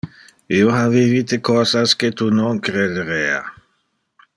[0.59, 3.41] Io ha vivite cosas que tu non crederea.